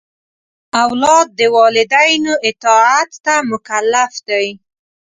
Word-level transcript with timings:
اولاد 0.83 1.27
د 1.39 1.41
والدینو 1.57 2.33
اطاعت 2.49 3.11
ته 3.25 3.33
مکلف 3.51 4.13
دی. 4.29 4.47